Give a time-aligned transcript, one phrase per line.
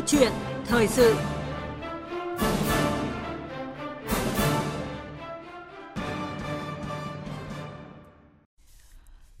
[0.00, 0.32] Câu chuyện
[0.66, 1.14] thời sự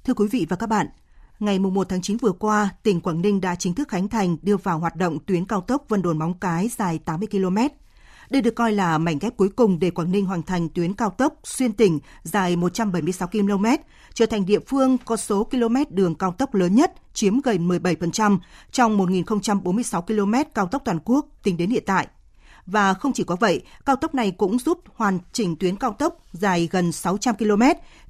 [0.04, 0.86] Thưa quý vị và các bạn,
[1.38, 4.56] ngày 1 tháng 9 vừa qua, tỉnh Quảng Ninh đã chính thức khánh thành đưa
[4.56, 7.56] vào hoạt động tuyến cao tốc Vân Đồn Móng Cái dài 80 km.
[8.30, 11.10] Đây được coi là mảnh ghép cuối cùng để Quảng Ninh hoàn thành tuyến cao
[11.10, 13.64] tốc xuyên tỉnh dài 176 km,
[14.14, 18.38] trở thành địa phương có số km đường cao tốc lớn nhất, chiếm gần 17%
[18.72, 22.06] trong 1.046 km cao tốc toàn quốc tính đến hiện tại.
[22.66, 26.18] Và không chỉ có vậy, cao tốc này cũng giúp hoàn chỉnh tuyến cao tốc
[26.32, 27.62] dài gần 600 km,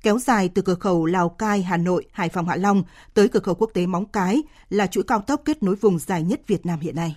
[0.03, 2.83] kéo dài từ cửa khẩu Lào Cai, Hà Nội, Hải Phòng, Hạ Long
[3.15, 6.23] tới cửa khẩu quốc tế Móng Cái là chuỗi cao tốc kết nối vùng dài
[6.23, 7.17] nhất Việt Nam hiện nay.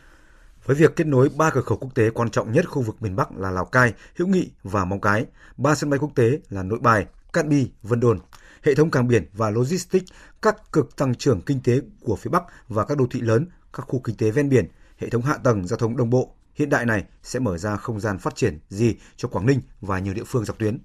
[0.65, 3.15] Với việc kết nối ba cửa khẩu quốc tế quan trọng nhất khu vực miền
[3.15, 5.25] Bắc là Lào Cai, Hữu Nghị và Móng Cái,
[5.57, 8.19] ba sân bay quốc tế là Nội Bài, Cát Bi, Vân Đồn,
[8.63, 12.43] hệ thống cảng biển và logistics, các cực tăng trưởng kinh tế của phía Bắc
[12.67, 15.67] và các đô thị lớn, các khu kinh tế ven biển, hệ thống hạ tầng
[15.67, 18.95] giao thông đồng bộ hiện đại này sẽ mở ra không gian phát triển gì
[19.15, 20.79] cho Quảng Ninh và nhiều địa phương dọc tuyến.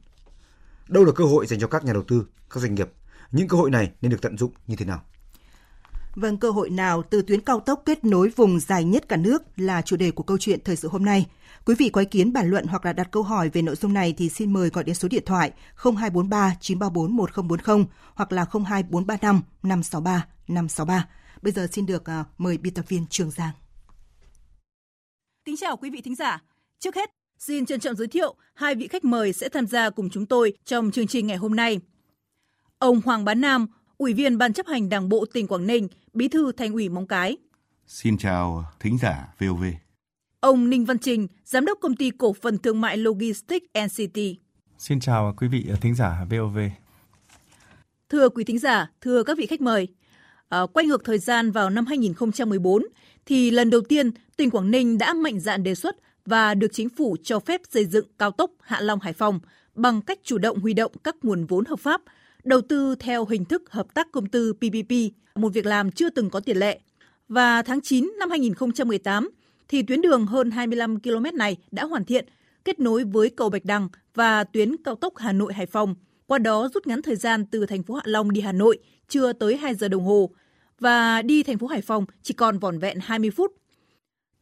[0.88, 2.88] Đâu là cơ hội dành cho các nhà đầu tư, các doanh nghiệp?
[3.32, 5.02] Những cơ hội này nên được tận dụng như thế nào?
[6.18, 9.42] Vâng, cơ hội nào từ tuyến cao tốc kết nối vùng dài nhất cả nước
[9.56, 11.26] là chủ đề của câu chuyện thời sự hôm nay.
[11.64, 13.94] Quý vị có ý kiến bàn luận hoặc là đặt câu hỏi về nội dung
[13.94, 19.42] này thì xin mời gọi đến số điện thoại 0243 934 1040 hoặc là 02435
[19.62, 21.08] 563 563.
[21.42, 23.52] Bây giờ xin được à, mời biên tập viên Trường Giang.
[25.44, 26.42] Kính chào quý vị thính giả.
[26.78, 30.10] Trước hết, xin trân trọng giới thiệu hai vị khách mời sẽ tham gia cùng
[30.10, 31.80] chúng tôi trong chương trình ngày hôm nay.
[32.78, 33.66] Ông Hoàng Bán Nam,
[33.98, 37.06] Ủy viên Ban chấp hành Đảng bộ tỉnh Quảng Ninh, Bí thư Thành ủy Móng
[37.06, 37.36] Cái.
[37.86, 39.64] Xin chào thính giả VOV.
[40.40, 44.18] Ông Ninh Văn Trình, Giám đốc Công ty Cổ phần Thương mại Logistics NCT.
[44.78, 46.58] Xin chào quý vị thính giả VOV.
[48.08, 49.88] Thưa quý thính giả, thưa các vị khách mời,
[50.48, 52.82] à, quay ngược thời gian vào năm 2014,
[53.26, 55.96] thì lần đầu tiên tỉnh Quảng Ninh đã mạnh dạn đề xuất
[56.26, 59.40] và được chính phủ cho phép xây dựng cao tốc Hạ Long Hải Phòng
[59.74, 62.02] bằng cách chủ động huy động các nguồn vốn hợp pháp,
[62.48, 64.92] đầu tư theo hình thức hợp tác công tư PPP,
[65.34, 66.80] một việc làm chưa từng có tiền lệ.
[67.28, 69.30] Và tháng 9 năm 2018
[69.68, 72.26] thì tuyến đường hơn 25 km này đã hoàn thiện,
[72.64, 75.94] kết nối với cầu Bạch Đằng và tuyến cao tốc Hà Nội Hải Phòng,
[76.26, 78.78] qua đó rút ngắn thời gian từ thành phố Hạ Long đi Hà Nội
[79.08, 80.30] chưa tới 2 giờ đồng hồ
[80.80, 83.52] và đi thành phố Hải Phòng chỉ còn vỏn vẹn 20 phút.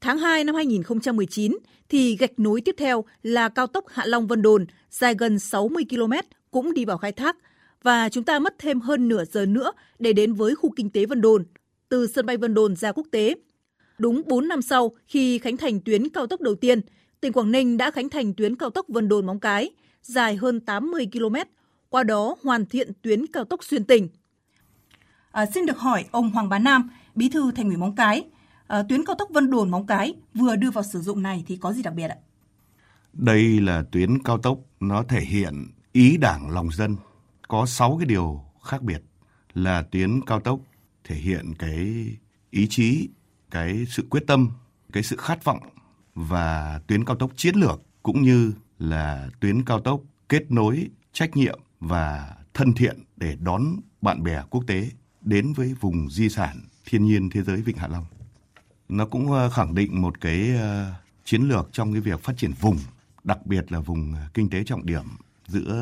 [0.00, 4.42] Tháng 2 năm 2019 thì gạch nối tiếp theo là cao tốc Hạ Long Vân
[4.42, 6.12] Đồn dài gần 60 km
[6.50, 7.36] cũng đi vào khai thác
[7.82, 11.06] và chúng ta mất thêm hơn nửa giờ nữa để đến với khu kinh tế
[11.06, 11.44] Vân Đồn,
[11.88, 13.34] từ sân bay Vân Đồn ra quốc tế.
[13.98, 16.80] Đúng 4 năm sau khi khánh thành tuyến cao tốc đầu tiên,
[17.20, 19.70] tỉnh Quảng Ninh đã khánh thành tuyến cao tốc Vân Đồn Móng Cái
[20.02, 21.36] dài hơn 80 km,
[21.88, 24.08] qua đó hoàn thiện tuyến cao tốc xuyên tỉnh.
[25.30, 28.24] À, xin được hỏi ông Hoàng Bá Nam, Bí thư Thành ủy Móng Cái,
[28.66, 31.56] à, tuyến cao tốc Vân Đồn Móng Cái vừa đưa vào sử dụng này thì
[31.56, 32.16] có gì đặc biệt ạ?
[33.12, 36.96] Đây là tuyến cao tốc nó thể hiện ý đảng lòng dân
[37.48, 39.02] có 6 cái điều khác biệt
[39.54, 40.60] là tuyến cao tốc
[41.04, 42.06] thể hiện cái
[42.50, 43.08] ý chí,
[43.50, 44.50] cái sự quyết tâm,
[44.92, 45.60] cái sự khát vọng
[46.14, 51.36] và tuyến cao tốc chiến lược cũng như là tuyến cao tốc kết nối trách
[51.36, 53.62] nhiệm và thân thiện để đón
[54.02, 54.90] bạn bè quốc tế
[55.20, 58.04] đến với vùng di sản thiên nhiên thế giới Vịnh Hạ Long.
[58.88, 60.92] Nó cũng ờ, khẳng định một cái ờ,
[61.24, 62.78] chiến lược trong cái việc phát triển vùng,
[63.24, 65.04] đặc biệt là vùng ờ, kinh tế trọng điểm
[65.46, 65.74] giữa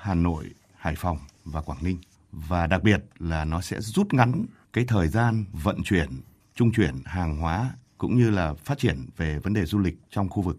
[0.00, 0.44] Hà Nội,
[0.78, 1.98] Hải Phòng và Quảng Ninh.
[2.32, 6.08] Và đặc biệt là nó sẽ rút ngắn cái thời gian vận chuyển,
[6.54, 10.28] trung chuyển hàng hóa cũng như là phát triển về vấn đề du lịch trong
[10.28, 10.58] khu vực.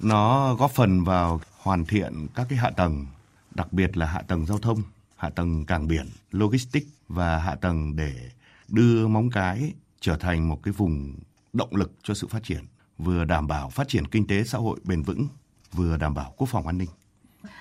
[0.00, 3.06] Nó góp phần vào hoàn thiện các cái hạ tầng,
[3.54, 4.82] đặc biệt là hạ tầng giao thông,
[5.16, 8.30] hạ tầng cảng biển, logistics và hạ tầng để
[8.68, 11.14] đưa Móng Cái trở thành một cái vùng
[11.52, 12.64] động lực cho sự phát triển,
[12.98, 15.28] vừa đảm bảo phát triển kinh tế xã hội bền vững,
[15.72, 16.88] vừa đảm bảo quốc phòng an ninh.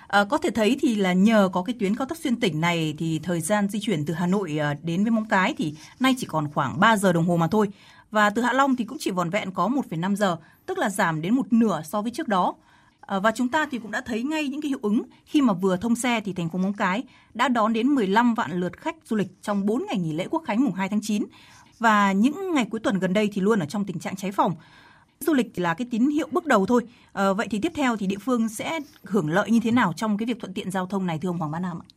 [0.08, 2.96] À, có thể thấy thì là nhờ có cái tuyến cao tốc xuyên tỉnh này
[2.98, 6.16] thì thời gian di chuyển từ Hà Nội ờ, đến với Móng Cái thì nay
[6.18, 7.70] chỉ còn khoảng 3 giờ đồng hồ mà thôi.
[8.12, 11.22] Và từ Hạ Long thì cũng chỉ vòn vẹn có 1,5 giờ, tức là giảm
[11.22, 12.56] đến một nửa so với trước đó.
[13.02, 15.54] À, và chúng ta thì cũng đã thấy ngay những cái hiệu ứng khi mà
[15.54, 17.04] vừa thông xe thì thành phố Móng Cái
[17.34, 20.44] đã đón đến 15 vạn lượt khách du lịch trong 4 ngày nghỉ lễ Quốc
[20.46, 21.24] khánh mùng 2 tháng 9.
[21.80, 24.56] Và những ngày cuối tuần gần đây thì luôn ở trong tình trạng cháy phòng
[25.24, 26.82] du lịch là cái tín hiệu bước đầu thôi.
[27.14, 30.18] À, vậy thì tiếp theo thì địa phương sẽ hưởng lợi như thế nào trong
[30.18, 31.88] cái việc thuận tiện giao thông này thưa ông Hoàng Bá Nam ạ?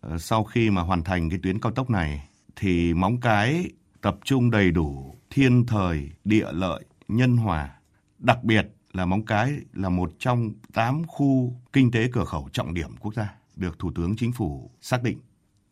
[0.00, 4.16] Ờ, sau khi mà hoàn thành cái tuyến cao tốc này thì Móng Cái tập
[4.24, 7.70] trung đầy đủ thiên thời, địa lợi, nhân hòa.
[8.18, 12.74] Đặc biệt là Móng Cái là một trong 8 khu kinh tế cửa khẩu trọng
[12.74, 15.18] điểm quốc gia được Thủ tướng Chính phủ xác định.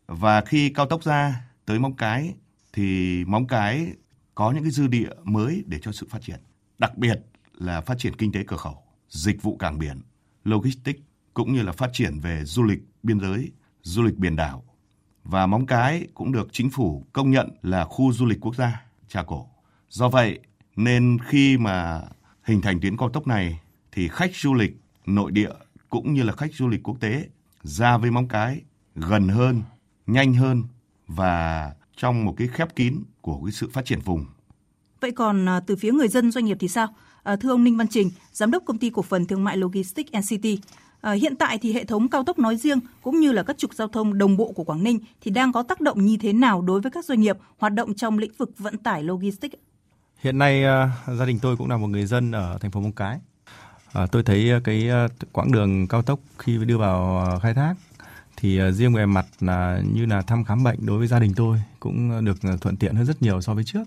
[0.06, 2.34] Và khi cao tốc ra tới Móng Cái
[2.72, 3.86] thì Móng Cái
[4.34, 6.40] có những cái dư địa mới để cho sự phát triển.
[6.78, 7.20] Đặc biệt
[7.58, 10.00] là phát triển kinh tế cửa khẩu, dịch vụ cảng biển,
[10.44, 11.00] logistics
[11.34, 13.50] cũng như là phát triển về du lịch biên giới,
[13.82, 14.64] du lịch biển đảo.
[15.24, 18.82] Và Móng Cái cũng được chính phủ công nhận là khu du lịch quốc gia
[19.08, 19.48] Trà Cổ.
[19.88, 20.38] Do vậy
[20.76, 22.02] nên khi mà
[22.42, 23.60] hình thành tuyến cao tốc này
[23.92, 24.76] thì khách du lịch
[25.06, 25.52] nội địa
[25.88, 27.28] cũng như là khách du lịch quốc tế
[27.62, 28.62] ra với Móng Cái
[28.94, 29.62] gần hơn,
[30.06, 30.62] nhanh hơn
[31.06, 34.26] và trong một cái khép kín của cái sự phát triển vùng.
[35.06, 36.88] Vậy còn à, từ phía người dân doanh nghiệp thì sao?
[37.22, 40.10] À, thưa ông Ninh Văn Trình, giám đốc công ty cổ phần thương mại Logistics
[40.18, 40.46] NCT,
[41.00, 43.74] à, hiện tại thì hệ thống cao tốc nói riêng cũng như là các trục
[43.74, 46.62] giao thông đồng bộ của Quảng Ninh thì đang có tác động như thế nào
[46.62, 49.54] đối với các doanh nghiệp hoạt động trong lĩnh vực vận tải logistics?
[50.20, 50.62] Hiện nay
[51.18, 53.18] gia đình tôi cũng là một người dân ở thành phố Móng Cái.
[54.12, 54.88] tôi thấy cái
[55.32, 57.74] quãng đường cao tốc khi đưa vào khai thác
[58.36, 61.58] thì riêng về mặt là như là thăm khám bệnh đối với gia đình tôi
[61.80, 63.84] cũng được thuận tiện hơn rất nhiều so với trước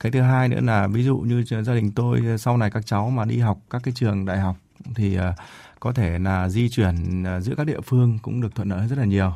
[0.00, 3.10] cái thứ hai nữa là ví dụ như gia đình tôi, sau này các cháu
[3.10, 4.56] mà đi học các cái trường đại học
[4.94, 5.34] thì ờ,
[5.80, 8.98] có thể là di chuyển ờ, giữa các địa phương cũng được thuận lợi rất
[8.98, 9.32] là nhiều.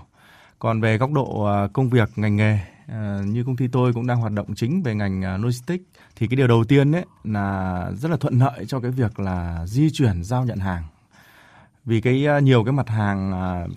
[0.59, 2.59] Còn về góc độ ờ, công việc, ngành nghề
[3.25, 5.85] như công ty tôi cũng đang hoạt động chính về ngành logistics
[6.17, 9.67] thì cái điều đầu tiên đấy là rất là thuận lợi cho cái việc là
[9.67, 10.83] di chuyển, giao nhận hàng.
[11.85, 13.33] Vì cái nhiều cái mặt hàng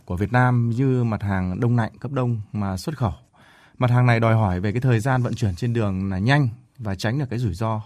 [0.05, 3.13] của Việt Nam như mặt hàng đông lạnh, cấp đông mà xuất khẩu.
[3.77, 6.49] Mặt hàng này đòi hỏi về cái thời gian vận chuyển trên đường là nhanh
[6.77, 7.81] và tránh được cái rủi ro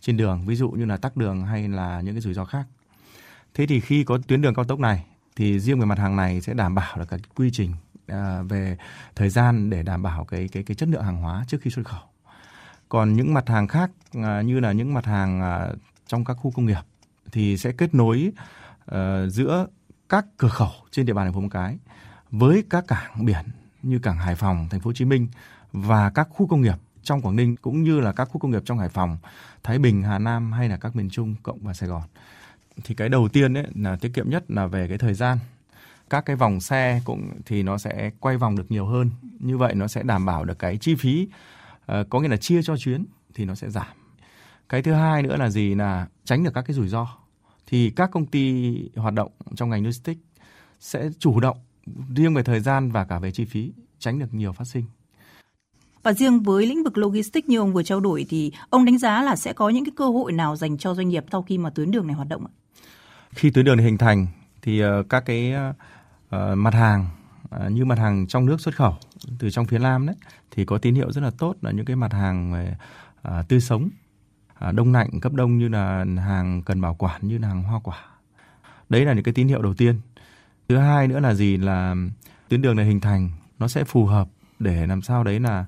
[0.00, 2.66] trên đường ví dụ như là tắc đường hay là những cái rủi ro khác.
[3.54, 5.04] Thế thì khi có tuyến đường cao tốc này
[5.36, 7.72] thì riêng về mặt hàng này sẽ đảm bảo được cái quy trình
[8.06, 8.76] à, về
[9.14, 11.86] thời gian để đảm bảo cái cái cái chất lượng hàng hóa trước khi xuất
[11.86, 12.02] khẩu.
[12.88, 15.68] Còn những mặt hàng khác à, như là những mặt hàng à,
[16.06, 16.82] trong các khu công nghiệp
[17.32, 18.32] thì sẽ kết nối
[18.90, 18.96] uh,
[19.28, 19.66] giữa
[20.08, 21.78] các cửa khẩu trên địa bàn thành phố Móng Cái
[22.30, 23.44] với các cảng biển
[23.82, 25.28] như cảng Hải Phòng, thành phố Hồ Chí Minh
[25.72, 28.62] và các khu công nghiệp trong Quảng Ninh cũng như là các khu công nghiệp
[28.64, 29.18] trong Hải Phòng,
[29.62, 32.02] Thái Bình, Hà Nam hay là các miền Trung cộng và Sài Gòn.
[32.84, 35.38] Thì cái đầu tiên ấy là tiết kiệm nhất là về cái thời gian.
[36.10, 39.10] Các cái vòng xe cũng thì nó sẽ quay vòng được nhiều hơn.
[39.38, 41.28] Như vậy nó sẽ đảm bảo được cái chi phí
[41.92, 43.04] uh, có nghĩa là chia cho chuyến
[43.34, 43.86] thì nó sẽ giảm.
[44.68, 47.08] Cái thứ hai nữa là gì là tránh được các cái rủi ro.
[47.66, 50.20] Thì các công ty hoạt động trong ngành logistics
[50.80, 51.56] sẽ chủ động
[52.16, 54.84] riêng về thời gian và cả về chi phí tránh được nhiều phát sinh.
[56.02, 59.22] Và riêng với lĩnh vực logistics như ông vừa trao đổi thì ông đánh giá
[59.22, 61.70] là sẽ có những cái cơ hội nào dành cho doanh nghiệp sau khi mà
[61.70, 62.52] tuyến đường này hoạt động ạ?
[63.30, 64.26] Khi tuyến đường này hình thành
[64.62, 67.06] thì ờ, các cái uh, mặt hàng
[67.44, 68.94] uh, như mặt hàng trong nước xuất khẩu
[69.38, 70.16] từ trong phía Nam đấy
[70.50, 72.76] thì có tín hiệu rất là tốt là những cái mặt hàng về
[73.28, 73.88] uh, tươi sống,
[74.68, 77.80] uh, đông lạnh cấp đông như là hàng cần bảo quản như là hàng hoa
[77.84, 77.98] quả.
[78.88, 80.00] Đấy là những cái tín hiệu đầu tiên.
[80.68, 81.94] Thứ hai nữa là gì là
[82.48, 85.64] tuyến đường này hình thành nó sẽ phù hợp để làm sao đấy là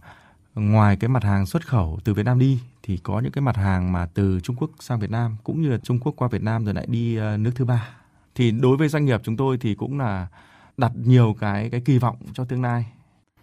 [0.54, 3.56] ngoài cái mặt hàng xuất khẩu từ Việt Nam đi thì có những cái mặt
[3.56, 6.43] hàng mà từ Trung Quốc sang Việt Nam cũng như là Trung Quốc qua Việt
[6.43, 7.88] Nam rồi lại đi ờ, nước thứ ba.
[8.34, 10.26] Thì đối với doanh nghiệp chúng tôi thì cũng là
[10.76, 12.87] đặt nhiều cái cái kỳ vọng cho tương lai.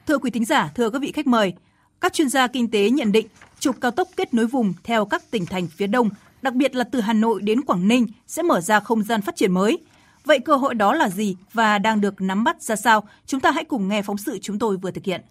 [0.08, 1.54] Thưa quý thính giả, thưa các vị khách mời,
[2.02, 3.28] các chuyên gia kinh tế nhận định
[3.60, 6.10] trục cao tốc kết nối vùng theo các tỉnh thành phía Đông,
[6.42, 9.36] đặc biệt là từ Hà Nội đến Quảng Ninh sẽ mở ra không gian phát
[9.36, 9.78] triển mới.
[10.26, 13.04] Vậy cơ hội đó là gì và đang được nắm bắt ra sao?
[13.26, 15.22] Chúng ta hãy cùng nghe phóng sự chúng tôi vừa thực hiện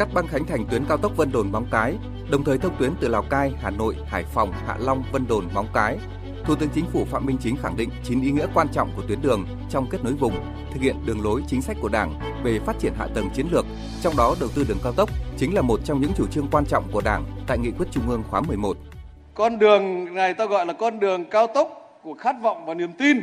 [0.00, 1.94] cắt băng khánh thành tuyến cao tốc Vân Đồn Móng Cái,
[2.30, 5.44] đồng thời thông tuyến từ Lào Cai, Hà Nội, Hải Phòng, Hạ Long, Vân Đồn,
[5.54, 5.98] Móng Cái.
[6.44, 9.02] Thủ tướng Chính phủ Phạm Minh Chính khẳng định chín ý nghĩa quan trọng của
[9.08, 10.34] tuyến đường trong kết nối vùng,
[10.72, 13.66] thực hiện đường lối chính sách của Đảng về phát triển hạ tầng chiến lược,
[14.02, 16.64] trong đó đầu tư đường cao tốc chính là một trong những chủ trương quan
[16.66, 18.76] trọng của Đảng tại Nghị quyết Trung ương khóa 11.
[19.34, 22.92] Con đường này ta gọi là con đường cao tốc của khát vọng và niềm
[22.92, 23.18] tin.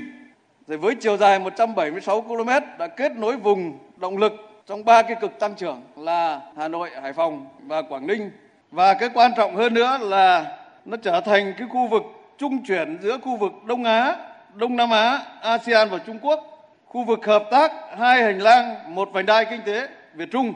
[0.68, 5.18] Rồi với chiều dài 176 km đã kết nối vùng động lực trong ba cái
[5.22, 8.32] cực tăng trưởng là Hà Nội, Hải Phòng và Quảng Ninh.
[8.72, 12.04] Và cái quan trọng hơn nữa là nó trở thành cái khu vực
[12.38, 14.16] trung chuyển giữa khu vực Đông Á,
[14.54, 19.10] Đông Nam Á, ASEAN và Trung Quốc, khu vực hợp tác hai hành lang, một
[19.14, 20.54] vành đai kinh tế Việt Trung,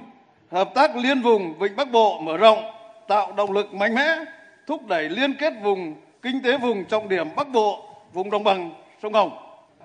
[0.51, 2.71] hợp tác liên vùng Vịnh Bắc Bộ mở rộng,
[3.07, 4.15] tạo động lực mạnh mẽ,
[4.67, 8.71] thúc đẩy liên kết vùng kinh tế vùng trọng điểm Bắc Bộ, vùng đồng bằng
[9.01, 9.31] sông Hồng.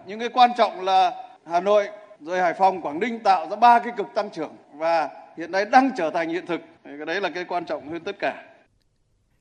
[0.07, 1.13] Những cái quan trọng là
[1.51, 1.89] Hà Nội
[2.21, 5.65] rồi Hải Phòng, Quảng Ninh tạo ra ba cái cực tăng trưởng và hiện nay
[5.65, 6.61] đang trở thành hiện thực.
[6.85, 8.45] Cái đấy là cái quan trọng hơn tất cả.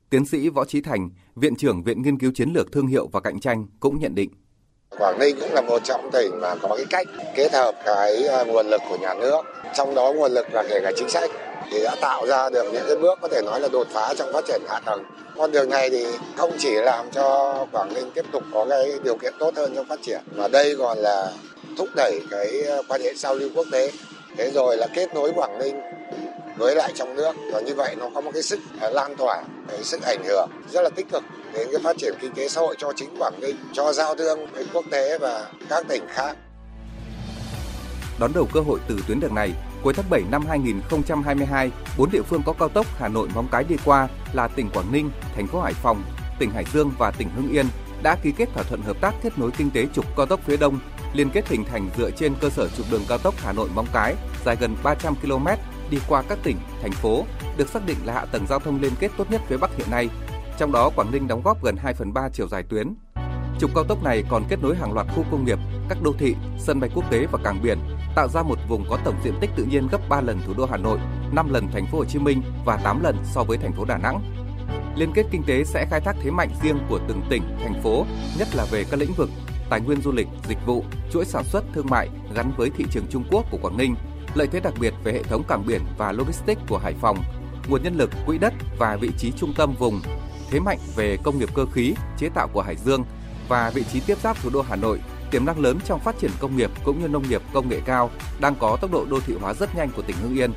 [0.09, 3.19] Tiến sĩ Võ Trí Thành, Viện trưởng Viện Nghiên cứu Chiến lược Thương hiệu và
[3.19, 4.29] Cạnh tranh cũng nhận định.
[4.99, 8.43] Quảng Ninh cũng là một trong tỉnh mà có cái cách kết hợp cái à,
[8.43, 9.41] nguồn lực của nhà nước,
[9.73, 11.29] trong đó nguồn lực là kể cả chính sách
[11.71, 14.33] thì đã tạo ra được những cái bước có thể nói là đột phá trong
[14.33, 15.03] phát triển hạ tầng.
[15.35, 16.05] Con đường này thì
[16.35, 19.85] không chỉ làm cho Quảng Ninh tiếp tục có cái điều kiện tốt hơn trong
[19.87, 21.31] phát triển mà đây còn là
[21.77, 23.91] thúc đẩy cái ờ, quan hệ giao lưu quốc tế.
[24.37, 25.75] Thế rồi là kết nối Quảng Ninh
[26.57, 27.33] với lại trong nước.
[27.53, 30.49] Và như vậy nó có một cái sức ờ, lan tỏa cái sức ảnh hưởng
[30.71, 33.39] rất là tích cực đến cái phát triển kinh tế xã hội cho chính Quảng
[33.41, 36.37] Ninh cho giao thương với quốc tế và các tỉnh khác.
[38.19, 39.51] Đón đầu cơ hội từ tuyến đường này
[39.83, 43.63] cuối tháng 7 năm 2022, bốn địa phương có cao tốc Hà Nội Móng Cái
[43.63, 46.03] đi qua là tỉnh Quảng Ninh, thành phố Hải Phòng,
[46.39, 47.65] tỉnh Hải Dương và tỉnh Hưng Yên
[48.03, 50.57] đã ký kết thỏa thuận hợp tác kết nối kinh tế trục cao tốc phía
[50.57, 50.79] Đông
[51.15, 53.87] liên kết hình thành dựa trên cơ sở trục đường cao tốc Hà Nội Móng
[53.93, 55.47] Cái dài gần 300 km
[55.89, 57.25] đi qua các tỉnh, thành phố
[57.57, 59.91] được xác định là hạ tầng giao thông liên kết tốt nhất phía Bắc hiện
[59.91, 60.09] nay.
[60.57, 62.95] Trong đó Quảng Ninh đóng góp gần 2 phần 3 chiều dài tuyến.
[63.59, 66.35] Trục cao tốc này còn kết nối hàng loạt khu công nghiệp, các đô thị,
[66.59, 67.79] sân bay quốc tế và cảng biển,
[68.15, 70.65] tạo ra một vùng có tổng diện tích tự nhiên gấp 3 lần thủ đô
[70.65, 70.99] Hà Nội,
[71.31, 73.97] 5 lần thành phố Hồ Chí Minh và 8 lần so với thành phố Đà
[73.97, 74.21] Nẵng.
[74.95, 78.05] Liên kết kinh tế sẽ khai thác thế mạnh riêng của từng tỉnh, thành phố,
[78.39, 79.29] nhất là về các lĩnh vực
[79.69, 83.07] tài nguyên du lịch, dịch vụ, chuỗi sản xuất thương mại gắn với thị trường
[83.09, 83.95] Trung Quốc của Quảng Ninh,
[84.33, 87.17] lợi thế đặc biệt về hệ thống cảng biển và logistics của Hải Phòng,
[87.67, 90.01] nguồn nhân lực, quỹ đất và vị trí trung tâm vùng,
[90.49, 93.03] thế mạnh về công nghiệp cơ khí, chế tạo của Hải Dương
[93.47, 94.99] và vị trí tiếp giáp thủ đô Hà Nội,
[95.31, 98.11] tiềm năng lớn trong phát triển công nghiệp cũng như nông nghiệp công nghệ cao
[98.39, 100.53] đang có tốc độ đô thị hóa rất nhanh của tỉnh Hưng Yên.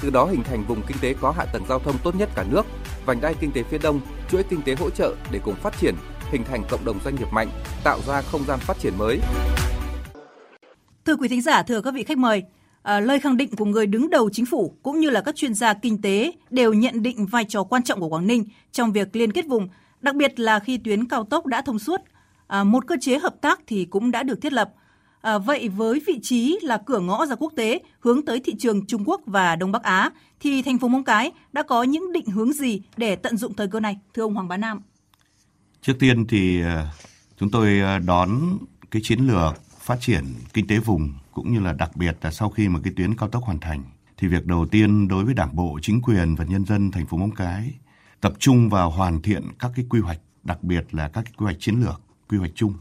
[0.00, 2.44] Từ đó hình thành vùng kinh tế có hạ tầng giao thông tốt nhất cả
[2.50, 2.66] nước,
[3.06, 5.94] vành đai kinh tế phía Đông, chuỗi kinh tế hỗ trợ để cùng phát triển,
[6.34, 7.48] hình thành cộng đồng doanh nghiệp mạnh,
[7.84, 9.20] tạo ra không gian phát triển mới.
[11.04, 12.42] Thưa quý thính giả, thưa các vị khách mời,
[12.82, 15.54] à, lời khẳng định của người đứng đầu chính phủ cũng như là các chuyên
[15.54, 19.16] gia kinh tế đều nhận định vai trò quan trọng của Quảng Ninh trong việc
[19.16, 19.68] liên kết vùng,
[20.00, 22.00] đặc biệt là khi tuyến cao tốc đã thông suốt,
[22.46, 24.72] à, một cơ chế hợp tác thì cũng đã được thiết lập.
[25.20, 28.86] À, vậy với vị trí là cửa ngõ ra quốc tế hướng tới thị trường
[28.86, 30.10] Trung Quốc và Đông Bắc Á
[30.40, 33.68] thì thành phố Móng Cái đã có những định hướng gì để tận dụng thời
[33.68, 34.82] cơ này thưa ông Hoàng Bá Nam?
[35.84, 36.88] Trước tiên thì ờ,
[37.38, 38.58] chúng tôi ờ, đón
[38.90, 42.50] cái chiến lược phát triển kinh tế vùng cũng như là đặc biệt là sau
[42.50, 43.82] khi mà cái tuyến cao tốc hoàn thành
[44.16, 47.16] thì việc đầu tiên đối với Đảng bộ, chính quyền và nhân dân thành phố
[47.16, 47.74] Móng Cái
[48.20, 51.44] tập trung vào hoàn thiện các cái quy hoạch, đặc biệt là các cái quy
[51.44, 52.74] hoạch chiến lược, quy hoạch chung.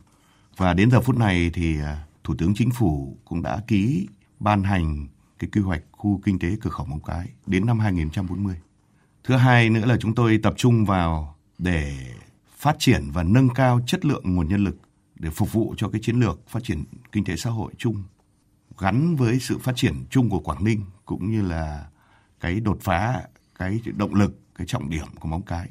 [0.57, 4.07] Và đến giờ phút này thì ờ, Thủ tướng Chính phủ cũng đã ký
[4.39, 5.07] ban hành
[5.39, 8.55] cái quy hoạch khu kinh tế cửa khẩu Móng Cái đến năm 2040.
[9.23, 11.95] Thứ hai nữa là chúng tôi tập trung vào để
[12.63, 14.77] phát triển và nâng cao chất lượng nguồn nhân lực
[15.15, 18.03] để phục vụ cho cái chiến lược phát triển kinh tế xã hội chung
[18.77, 21.87] gắn với sự phát triển chung của Quảng Ninh cũng như là
[22.39, 23.21] cái đột phá,
[23.59, 25.69] cái động lực, cái trọng điểm của Móng Cái.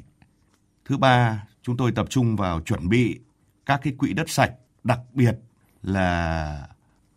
[0.85, 3.19] Thứ ba, chúng tôi tập trung vào chuẩn bị
[3.65, 5.39] các cái quỹ đất sạch, đặc biệt
[5.83, 6.67] là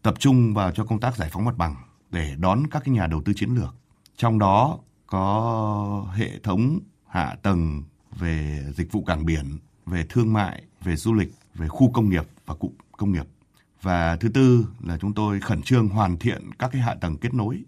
[0.03, 1.77] tập trung vào cho công tác giải phóng mặt bằng
[2.11, 3.75] để đón các cái nhà đầu tư chiến lược.
[4.17, 7.83] Trong đó có hệ thống hạ tầng
[8.19, 12.25] về dịch vụ cảng biển, về thương mại, về du lịch, về khu công nghiệp
[12.47, 13.27] và cụm công nghiệp.
[13.83, 17.35] Và thứ tư là chúng tôi khẩn trương hoàn thiện các cái hạ tầng kết
[17.35, 17.65] nối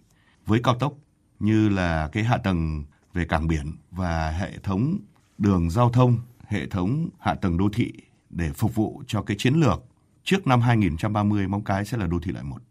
[0.46, 0.94] với cao tốc
[1.40, 2.84] như là cái hạ tầng
[3.14, 4.98] về cảng biển và hệ thống
[5.38, 7.92] đường giao thông, hệ thống hạ tầng đô thị
[8.30, 9.84] để phục vụ cho cái chiến lược
[10.24, 12.62] trước năm 2030 Móng Cái sẽ là đô thị loại một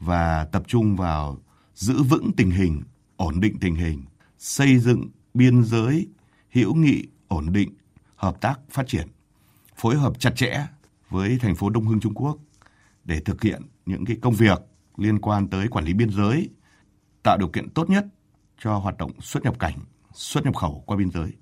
[0.00, 1.38] và tập trung vào
[1.74, 2.82] giữ vững tình hình,
[3.16, 4.04] ổn định tình hình,
[4.38, 6.08] xây dựng biên giới
[6.50, 7.72] hữu nghị, ổn định,
[8.16, 9.08] hợp tác phát triển,
[9.76, 10.66] phối hợp chặt chẽ
[11.10, 12.38] với thành phố Đông Hưng Trung Quốc
[13.04, 14.58] để thực hiện những cái công việc
[14.96, 16.48] liên quan tới quản lý biên giới,
[17.22, 18.04] tạo điều kiện tốt nhất
[18.62, 19.78] cho hoạt động xuất nhập cảnh,
[20.12, 21.32] xuất nhập khẩu qua biên giới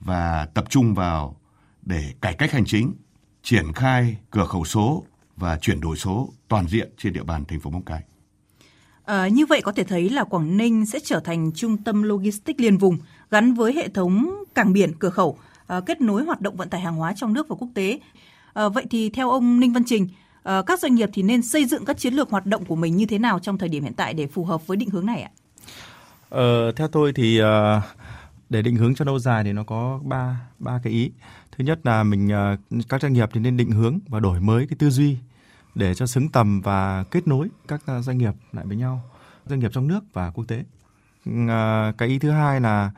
[0.00, 1.36] và tập trung vào
[1.82, 2.94] để cải cách hành chính,
[3.42, 5.04] triển khai cửa khẩu số
[5.36, 8.02] và chuyển đổi số toàn diện trên địa bàn thành phố Móng Cái.
[9.04, 12.60] À, như vậy có thể thấy là Quảng Ninh sẽ trở thành trung tâm logistics
[12.60, 12.98] liên vùng
[13.30, 15.38] gắn với hệ thống cảng biển cửa khẩu
[15.68, 18.00] Ờ, kết nối hoạt động vận tải hàng hóa trong nước và quốc tế.
[18.52, 20.08] Ờ, vậy thì theo ông Ninh Văn Trình,
[20.42, 22.96] ờ, các doanh nghiệp thì nên xây dựng các chiến lược hoạt động của mình
[22.96, 25.22] như thế nào trong thời điểm hiện tại để phù hợp với định hướng này
[25.22, 25.30] ạ?
[26.28, 27.40] Ờ, theo tôi thì
[28.48, 31.10] để định hướng cho lâu dài thì nó có ba ba cái ý.
[31.52, 32.30] Thứ nhất là mình
[32.88, 35.16] các doanh nghiệp thì nên định hướng và đổi mới cái tư duy
[35.74, 39.02] để cho xứng tầm và kết nối các doanh nghiệp lại với nhau,
[39.46, 40.64] doanh nghiệp trong nước và quốc tế.
[41.98, 42.90] Cái ý thứ hai là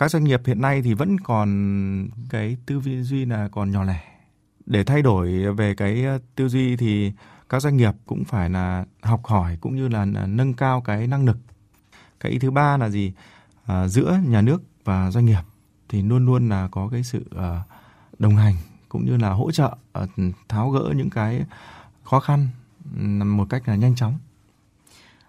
[0.00, 4.00] các doanh nghiệp hiện nay thì vẫn còn cái tư duy là còn nhỏ lẻ.
[4.66, 7.12] Để thay đổi về cái ờ, tư duy thì
[7.48, 11.24] các doanh nghiệp cũng phải là học hỏi cũng như là, nâng cao cái năng
[11.24, 11.36] lực.
[12.20, 13.12] Cái ý thứ ba là gì?
[13.66, 15.42] À, giữa nhà nước và doanh nghiệp
[15.88, 17.60] thì luôn luôn là có cái sự ờ,
[18.18, 18.54] đồng hành
[18.88, 19.76] cũng như là hỗ trợ
[20.48, 21.44] tháo gỡ những cái
[22.02, 22.48] khó khăn
[23.36, 24.18] một cách là nhanh chóng.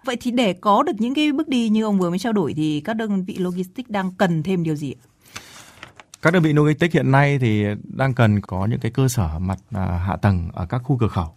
[0.04, 2.54] Vậy thì để có được những cái bước đi như ông vừa mới trao đổi
[2.54, 5.00] thì các đơn vị logistics đang cần thêm điều gì ạ?
[6.22, 9.58] Các đơn vị logistics hiện nay thì đang cần có những cái cơ sở mặt
[9.70, 11.34] à, hạ tầng ở các khu cửa khẩu.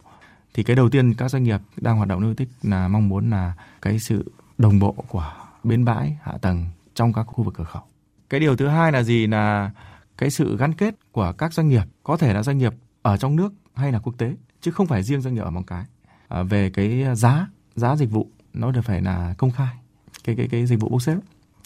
[0.53, 3.53] Thì cái đầu tiên các doanh nghiệp đang hoạt động logistics là mong muốn là
[3.81, 7.83] cái sự đồng bộ của bến bãi, hạ tầng trong các khu vực cửa khẩu.
[8.29, 9.71] Cái điều thứ hai là gì là
[10.17, 13.35] cái sự gắn kết của các doanh nghiệp, có thể là doanh nghiệp ở trong
[13.35, 15.83] nước hay là quốc tế, chứ không phải riêng doanh nghiệp ở Móng Cái.
[16.27, 19.75] À, về cái giá, giá dịch vụ nó được phải là công khai,
[20.23, 21.17] cái cái cái dịch vụ bốc xếp.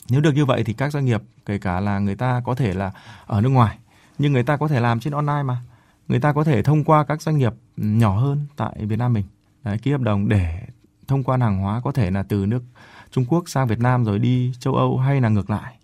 [0.10, 2.74] Nếu được như vậy thì các doanh nghiệp kể cả là người ta có thể
[2.74, 2.92] là
[3.26, 3.78] ở nước ngoài
[4.20, 5.62] nhưng người ta có thể làm trên online mà
[6.08, 9.26] người ta có thể thông qua các doanh nghiệp nhỏ hơn tại Việt Nam mình
[9.64, 10.62] Đấy, ký hợp đồng để
[11.08, 12.64] thông quan hàng hóa có thể là từ nước
[13.12, 15.76] Trung Quốc sang Việt Nam rồi đi châu Âu hay là ngược lại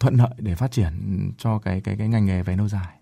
[0.00, 0.92] thuận lợi để phát triển
[1.38, 2.98] cho cái cái cái ngành nghề về lâu dài.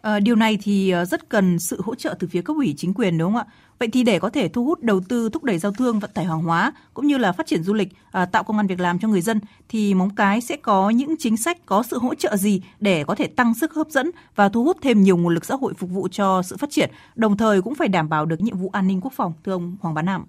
[0.00, 2.94] À, điều này thì ờ, rất cần sự hỗ trợ từ phía cấp ủy chính
[2.94, 3.52] quyền đúng không ạ?
[3.78, 6.24] Vậy thì để có thể thu hút đầu tư thúc đẩy giao thương vận tải
[6.24, 8.98] hàng hóa cũng như là phát triển du lịch, à, tạo công an việc làm
[8.98, 12.36] cho người dân thì Móng Cái sẽ có những chính sách có sự hỗ trợ
[12.36, 15.44] gì để có thể tăng sức hấp dẫn và thu hút thêm nhiều nguồn lực
[15.44, 18.40] xã hội phục vụ cho sự phát triển, đồng thời cũng phải đảm bảo được
[18.40, 20.24] nhiệm vụ an ninh quốc phòng thưa ông Hoàng Bá Nam.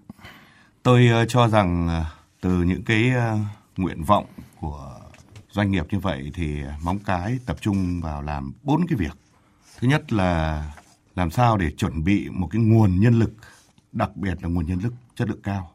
[0.83, 2.03] Tôi uh, cho rằng
[2.41, 3.39] từ những cái uh,
[3.77, 4.25] nguyện vọng
[4.61, 4.99] của
[5.51, 9.28] doanh nghiệp như vậy thì Móng Cái tập trung vào làm bốn cái việc.
[9.81, 10.63] Thứ nhất là
[11.15, 13.33] làm sao để chuẩn bị một cái nguồn nhân lực,
[13.91, 15.71] đặc biệt là nguồn nhân lực chất lượng cao.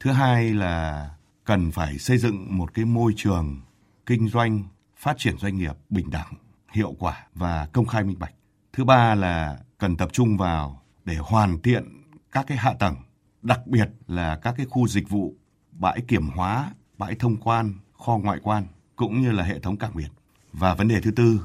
[0.00, 1.10] Thứ hai là
[1.44, 3.60] cần phải xây dựng một cái môi trường
[4.06, 4.64] kinh doanh,
[4.96, 6.32] phát triển doanh nghiệp bình đẳng,
[6.72, 8.34] hiệu quả và công khai minh bạch.
[8.72, 11.84] Thứ ba là cần tập trung vào để hoàn thiện
[12.32, 12.96] các cái hạ tầng,
[13.42, 15.34] đặc biệt là các cái khu dịch vụ,
[15.72, 18.66] bãi kiểm hóa, bãi thông quan, kho ngoại quan
[18.96, 20.10] cũng như là hệ thống cảng biển.
[20.52, 21.40] Và vấn đề thứ tư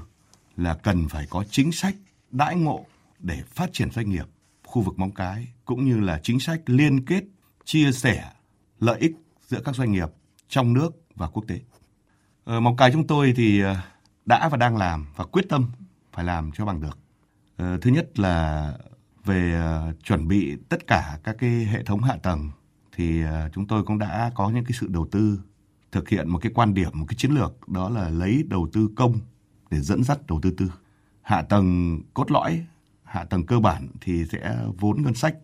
[0.58, 1.96] là cần phải có chính sách
[2.32, 2.86] đãi ngộ
[3.20, 4.26] để phát triển doanh nghiệp,
[4.64, 7.24] khu vực Móng Cái, cũng như là chính sách liên kết,
[7.66, 8.32] chia sẻ
[8.80, 9.16] lợi ích
[9.48, 10.10] giữa các doanh nghiệp
[10.48, 11.60] trong nước và quốc tế.
[12.44, 13.76] Ở Móng Cái chúng tôi thì ờ,
[14.26, 15.72] đã và đang làm và quyết tâm
[16.12, 17.00] phải làm cho bằng được.
[17.58, 18.74] Ờ, thứ nhất là
[19.26, 19.62] về
[20.04, 22.52] chuẩn bị tất cả các cái hệ thống hạ tầng
[22.96, 23.22] thì
[23.54, 25.40] chúng tôi cũng đã có những cái sự đầu tư,
[25.92, 28.90] thực hiện một cái quan điểm, một cái chiến lược, đó là lấy đầu tư
[28.96, 29.20] công
[29.74, 30.72] để dẫn dắt đầu tư tư.
[31.22, 32.66] Hạ tầng cốt lõi,
[33.04, 35.36] hạ tầng cơ bản thì sẽ vốn ngân sách.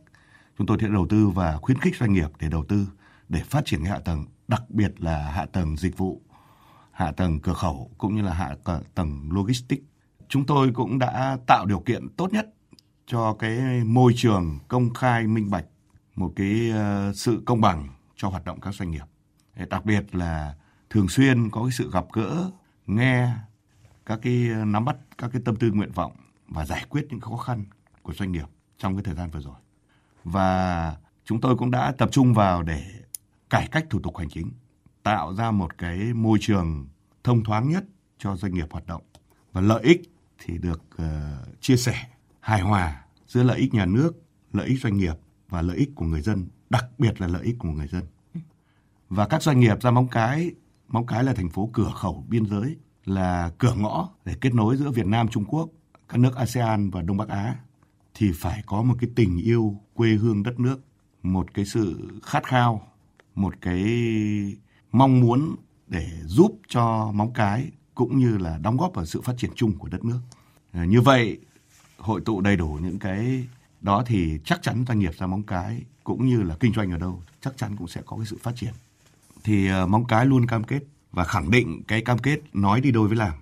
[0.58, 2.88] Chúng tôi sẽ đầu tư và khuyến khích doanh nghiệp để đầu tư,
[3.30, 6.22] để phát triển cái hạ tầng, đặc biệt là hạ tầng dịch vụ,
[6.92, 8.56] hạ tầng cửa khẩu cũng như là hạ
[8.96, 9.84] tầng logistics.
[10.28, 12.54] Chúng tôi cũng đã tạo điều kiện tốt nhất
[13.08, 15.66] cho cái môi trường công khai minh bạch,
[16.16, 19.06] một cái ờ, sự công bằng cho hoạt động các doanh nghiệp.
[19.70, 20.56] Đặc biệt là
[20.90, 22.52] thường xuyên có cái sự gặp gỡ,
[22.88, 23.34] nghe
[24.10, 26.12] các cái ờ, nắm bắt các cái tâm tư nguyện vọng
[26.48, 27.66] và giải quyết những khó khăn
[28.02, 28.46] của doanh nghiệp
[28.78, 29.56] trong cái thời gian vừa rồi.
[30.24, 32.84] Và chúng tôi cũng đã tập trung vào để
[33.50, 34.52] cải cách thủ tục hành chính,
[35.04, 36.88] tạo ra một cái môi trường
[37.24, 37.84] thông thoáng nhất
[38.18, 39.02] cho doanh nghiệp hoạt động
[39.52, 40.02] và lợi ích
[40.40, 42.08] thì được uh, chia sẻ
[42.40, 44.12] hài hòa giữa lợi ích nhà nước,
[44.54, 45.16] lợi ích doanh nghiệp
[45.50, 48.04] và lợi ích của người dân, đặc biệt là lợi ích của người dân.
[49.10, 50.52] Và các doanh nghiệp ra Móng Cái,
[50.88, 52.78] Móng Cái là thành phố cửa khẩu biên giới,
[53.10, 55.70] là cửa ngõ để kết nối giữa Việt Nam, Trung Quốc
[56.10, 57.56] các nước ASEAN và Đông Bắc Á
[58.14, 60.80] thì phải có một cái tình yêu quê hương đất nước,
[61.24, 62.88] một cái sự khát khao,
[63.36, 63.84] một cái
[64.92, 65.56] mong muốn
[65.88, 69.78] để giúp cho móng cái cũng như là đóng góp vào sự phát triển chung
[69.78, 70.20] của đất nước.
[70.72, 71.40] À, như vậy
[71.98, 73.48] hội tụ đầy đủ những cái
[73.82, 76.98] đó thì chắc chắn doanh nghiệp ra móng cái cũng như là kinh doanh ở
[76.98, 78.74] đâu chắc chắn cũng sẽ có cái sự phát triển.
[79.44, 82.92] Thì à, móng cái luôn cam kết và khẳng định cái cam kết nói đi
[82.92, 83.34] đôi với làm.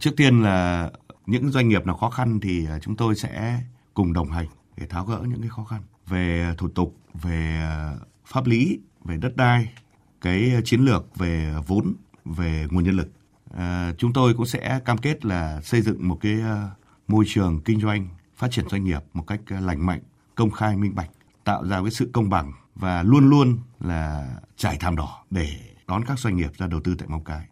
[0.00, 0.90] Trước tiên là
[1.26, 3.60] những doanh nghiệp nào khó khăn thì à, chúng tôi sẽ
[3.94, 7.94] cùng đồng hành để tháo gỡ những cái khó khăn về thủ tục, về à,
[8.24, 9.72] pháp lý, về đất đai,
[10.20, 13.08] cái chiến lược về vốn, về nguồn nhân lực.
[13.56, 16.70] À, chúng tôi cũng sẽ cam kết là xây dựng một cái à,
[17.08, 20.00] môi trường kinh doanh, phát triển doanh nghiệp một cách lành mạnh,
[20.34, 21.10] công khai, minh bạch,
[21.44, 25.48] tạo ra cái sự công bằng và luôn luôn là trải thảm đỏ để
[25.86, 27.46] đón các doanh nghiệp ra đầu tư tại Móng Cái.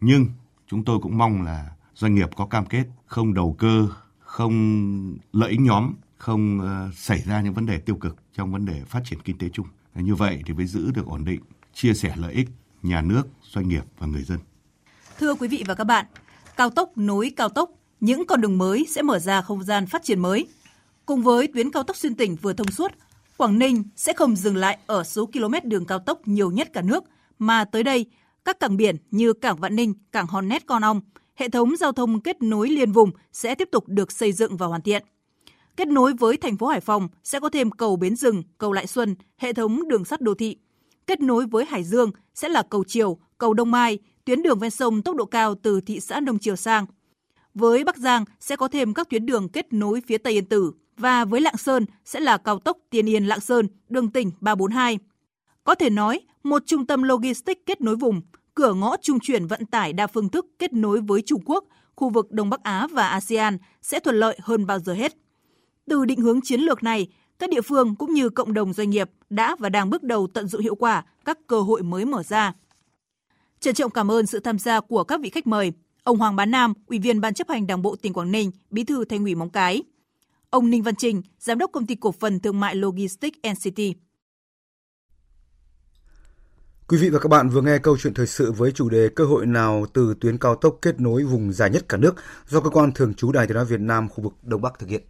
[0.00, 0.26] Nhưng
[0.66, 3.88] chúng tôi cũng mong là doanh nghiệp có cam kết không đầu cơ,
[4.20, 8.66] không lợi ích nhóm, không uh, xảy ra những vấn đề tiêu cực trong vấn
[8.66, 9.66] đề phát triển kinh tế chung.
[9.94, 11.40] Như vậy thì mới giữ được ổn định,
[11.74, 12.48] chia sẻ lợi ích
[12.82, 14.38] nhà nước, doanh nghiệp và người dân.
[15.18, 16.06] Thưa quý vị và các bạn,
[16.56, 20.02] cao tốc nối cao tốc, những con đường mới sẽ mở ra không gian phát
[20.04, 20.46] triển mới.
[21.06, 22.92] Cùng với tuyến cao tốc xuyên tỉnh vừa thông suốt,
[23.36, 26.82] Quảng Ninh sẽ không dừng lại ở số km đường cao tốc nhiều nhất cả
[26.82, 27.04] nước,
[27.40, 28.06] mà tới đây,
[28.44, 31.00] các cảng biển như cảng Vạn Ninh, cảng Hòn Nét Con Ong–
[31.40, 34.66] hệ thống giao thông kết nối liên vùng sẽ tiếp tục được xây dựng và
[34.66, 35.04] hoàn thiện.
[35.76, 38.86] Kết nối với thành phố Hải Phòng sẽ có thêm cầu Bến Rừng, cầu Lại
[38.86, 40.56] Xuân, hệ thống đường sắt đô thị.
[41.06, 44.70] Kết nối với Hải Dương sẽ là cầu Triều, cầu Đông Mai, tuyến đường ven
[44.70, 46.86] sông tốc độ cao từ thị xã Đông Triều sang.
[47.54, 50.72] Với Bắc Giang sẽ có thêm các tuyến đường kết nối phía Tây Yên Tử
[50.96, 54.98] và với Lạng Sơn sẽ là cao tốc Tiên Yên Lạng Sơn, đường tỉnh 342.
[55.64, 58.20] Có thể nói, một trung tâm logistics kết nối vùng,
[58.54, 61.64] cửa ngõ trung chuyển vận tải đa phương thức kết nối với Trung Quốc,
[61.96, 65.16] khu vực Đông Bắc Á và ASEAN sẽ thuận lợi hơn bao giờ hết.
[65.88, 69.10] Từ định hướng chiến lược này, các địa phương cũng như cộng đồng doanh nghiệp
[69.30, 72.52] đã và đang bước đầu tận dụng hiệu quả các cơ hội mới mở ra.
[73.60, 75.72] Trân trọng cảm ơn sự tham gia của các vị khách mời.
[76.04, 78.84] Ông Hoàng Bá Nam, Ủy viên Ban chấp hành Đảng bộ tỉnh Quảng Ninh, Bí
[78.84, 79.82] thư Thành ủy Móng Cái.
[80.50, 83.80] Ông Ninh Văn Trình, Giám đốc Công ty Cổ phần Thương mại Logistics NCT.
[86.90, 89.24] Quý vị và các bạn vừa nghe câu chuyện thời sự với chủ đề cơ
[89.24, 92.14] hội nào từ tuyến cao tốc kết nối vùng dài nhất cả nước
[92.48, 94.88] do cơ quan thường trú Đài Tiếng nói Việt Nam khu vực Đông Bắc thực
[94.88, 95.02] hiện.